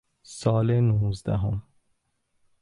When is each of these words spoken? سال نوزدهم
سال 0.23 0.71
نوزدهم 0.81 1.61